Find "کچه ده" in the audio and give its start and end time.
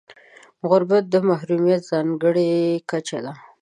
2.89-3.33